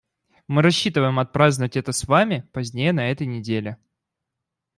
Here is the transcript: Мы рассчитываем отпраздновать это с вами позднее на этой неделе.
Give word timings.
Мы 0.47 0.63
рассчитываем 0.63 1.19
отпраздновать 1.19 1.77
это 1.77 1.91
с 1.91 2.05
вами 2.07 2.49
позднее 2.53 2.91
на 2.91 3.11
этой 3.11 3.27
неделе. 3.27 3.77